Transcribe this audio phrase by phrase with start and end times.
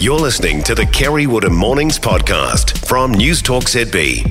[0.00, 4.24] You're listening to the Kerre Woodham Mornings podcast from News Talk ZB.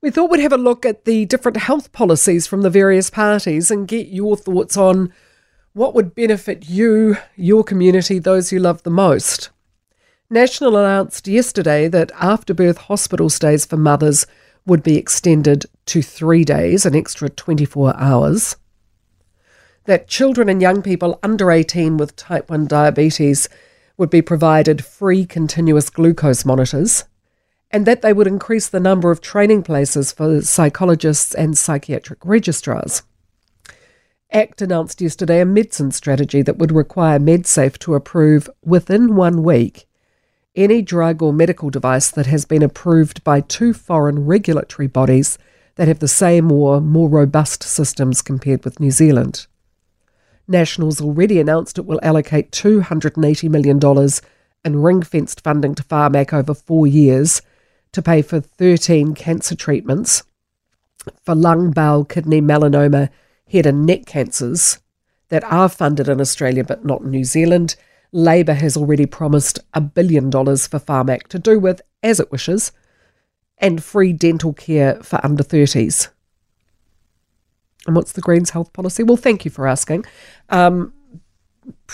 [0.00, 3.70] We thought we'd have a look at the different health policies from the various parties
[3.70, 5.12] and get your thoughts on
[5.74, 9.50] what would benefit you, your community, those you love the most.
[10.30, 14.26] National announced yesterday that afterbirth hospital stays for mothers
[14.64, 18.56] would be extended to three days, an extra 24 hours.
[19.84, 23.50] That children and young people under 18 with type 1 diabetes
[23.96, 27.04] would be provided free continuous glucose monitors,
[27.70, 33.02] and that they would increase the number of training places for psychologists and psychiatric registrars.
[34.30, 39.86] ACT announced yesterday a medicine strategy that would require MedSafe to approve within one week
[40.56, 45.38] any drug or medical device that has been approved by two foreign regulatory bodies
[45.76, 49.46] that have the same or more robust systems compared with New Zealand.
[50.48, 53.80] Nationals already announced it will allocate $280 million
[54.64, 57.42] in ring fenced funding to Pharmac over four years
[57.92, 60.22] to pay for 13 cancer treatments
[61.24, 63.08] for lung, bowel, kidney, melanoma,
[63.50, 64.78] head, and neck cancers
[65.28, 67.76] that are funded in Australia but not New Zealand
[68.12, 72.72] Labour has already promised a billion dollars for Pharmac to do with as it wishes,
[73.58, 76.08] and free dental care for under 30s.
[77.86, 79.02] And what's the Greens health policy?
[79.02, 80.04] Well, thank you for asking.
[80.48, 80.92] Um,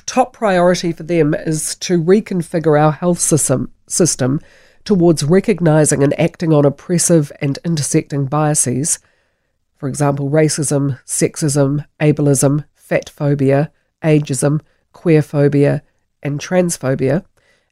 [0.07, 4.41] top priority for them is to reconfigure our health system, system
[4.85, 8.99] towards recognising and acting on oppressive and intersecting biases,
[9.77, 13.71] for example, racism, sexism, ableism, fat phobia,
[14.03, 14.61] ageism,
[14.93, 15.83] queerphobia,
[16.23, 17.25] and transphobia,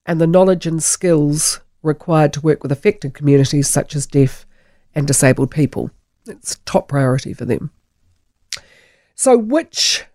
[0.06, 4.46] and the knowledge and skills required to work with affected communities such as deaf
[4.94, 5.90] and disabled people.
[6.26, 7.70] It's top priority for them.
[9.20, 10.06] So, which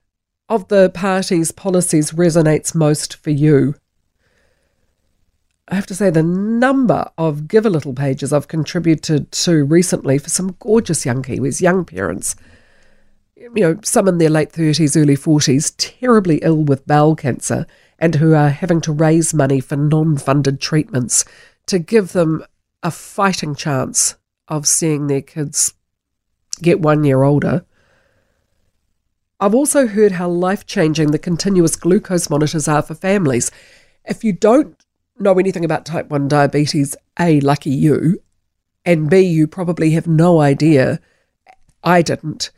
[0.49, 3.75] of the party's policies resonates most for you?
[5.67, 10.17] I have to say, the number of Give a Little pages I've contributed to recently
[10.17, 12.35] for some gorgeous young Kiwis, young parents,
[13.35, 17.67] you know, some in their late 30s, early 40s, terribly ill with bowel cancer,
[17.99, 21.25] and who are having to raise money for non funded treatments
[21.67, 22.43] to give them
[22.81, 24.15] a fighting chance
[24.47, 25.75] of seeing their kids
[26.63, 27.63] get one year older.
[29.39, 33.51] I've also heard how life changing the continuous glucose monitors are for families.
[34.05, 34.81] If you don't
[35.19, 38.21] know anything about type 1 diabetes, A, lucky you,
[38.85, 41.01] and B, you probably have no idea,
[41.83, 42.51] I didn't,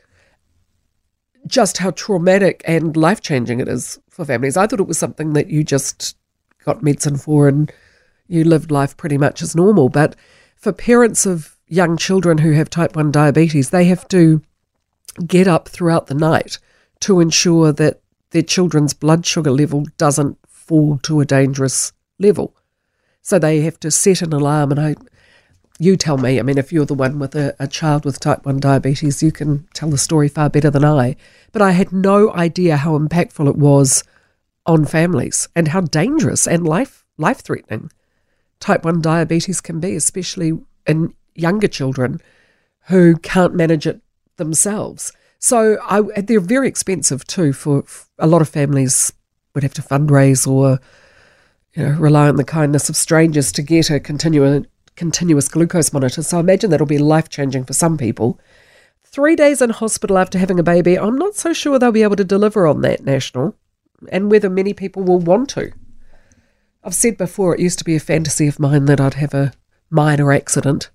[1.48, 4.56] just how traumatic and life changing it is for families.
[4.56, 6.16] I thought it was something that you just
[6.64, 7.72] got medicine for and
[8.28, 9.90] you lived life pretty much as normal.
[9.90, 10.16] But
[10.56, 14.44] for parents of young children who have type 1 diabetes, they have to
[15.26, 16.60] get up throughout the night
[17.02, 22.56] to ensure that their children's blood sugar level doesn't fall to a dangerous level.
[23.22, 24.96] So they have to set an alarm, and I
[25.80, 26.40] you tell me.
[26.40, 29.32] I mean, if you're the one with a, a, child with type 1 diabetes, you
[29.32, 31.16] can tell the story far better than I.
[31.52, 34.04] But I had no idea how impactful it was
[34.66, 37.92] on families and how dangerous and life life threatening
[38.60, 42.20] type 1 diabetes can be, especially in younger children
[42.88, 44.02] who can't manage it
[44.38, 45.12] themselves.
[45.40, 47.54] So I, they're very expensive too.
[47.54, 47.84] For,
[48.20, 49.14] a lot of families,
[49.54, 50.80] would have to fundraise or
[51.74, 56.22] you know rely on the kindness of strangers to get a continuous continuous glucose monitor,
[56.24, 58.40] so I imagine that'll be life changing for some people.
[59.04, 62.16] Three days in hospital after having a baby, I'm not so sure they'll be able
[62.18, 63.56] to deliver on that national,
[64.10, 65.72] and whether many people will want to.
[66.84, 69.54] I've said before, it used to be a fantasy of mine that I'd have a
[69.90, 70.90] minor accident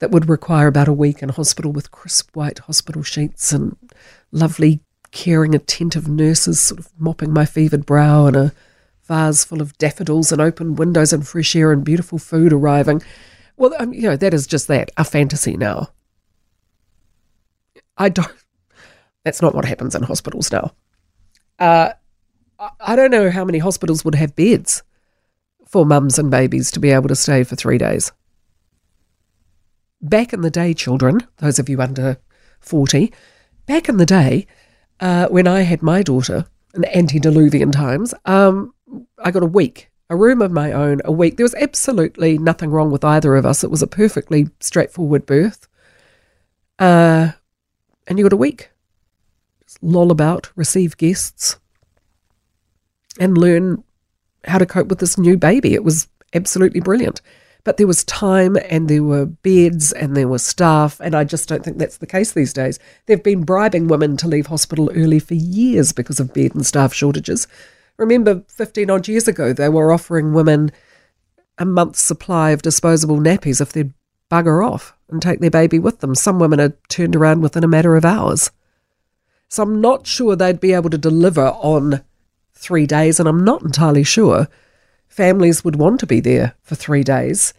[0.00, 3.76] that would require about a week in hospital with crisp white hospital sheets and
[4.32, 4.80] lovely,
[5.12, 8.52] caring, attentive nurses sort of mopping my fevered brow and a
[9.06, 13.02] vase full of daffodils and open windows and fresh air and beautiful food arriving.
[13.56, 15.90] Well, um, you know, that is just that, a fantasy now.
[17.98, 18.32] I don't,
[19.24, 20.72] that's not what happens in hospitals now.
[21.58, 21.92] Uh,
[22.80, 24.82] I don't know how many hospitals would have beds
[25.66, 28.12] for mums and babies to be able to stay for three days.
[30.02, 32.18] Back in the day, children, those of you under
[32.60, 33.12] 40,
[33.66, 34.46] back in the day,
[35.00, 38.74] uh, when I had my daughter in antediluvian times, um,
[39.18, 41.36] I got a week a room of my own a week.
[41.36, 43.62] There was absolutely nothing wrong with either of us.
[43.62, 45.68] It was a perfectly straightforward birth.
[46.80, 47.30] Uh,
[48.08, 48.70] and you got a week.
[49.62, 51.60] Just loll about, receive guests,
[53.20, 53.84] and learn
[54.44, 55.74] how to cope with this new baby.
[55.74, 57.20] It was absolutely brilliant.
[57.64, 61.48] But there was time and there were beds and there were staff, and I just
[61.48, 62.78] don't think that's the case these days.
[63.06, 66.94] They've been bribing women to leave hospital early for years because of bed and staff
[66.94, 67.46] shortages
[68.00, 70.72] Remember, 15 odd years ago, they were offering women
[71.58, 73.92] a month's supply of disposable nappies if they'd
[74.30, 76.14] bugger off and take their baby with them.
[76.14, 78.50] Some women are turned around within a matter of hours.
[79.48, 82.02] So I'm not sure they'd be able to deliver on
[82.54, 84.48] three days, and I'm not entirely sure
[85.10, 87.52] families would want to be there for three days.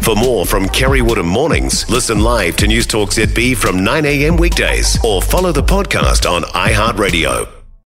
[0.00, 4.98] For more from Kerre Woodham Mornings, listen live to News Talk ZB from 9am weekdays
[5.04, 7.59] or follow the podcast on iHeartRadio.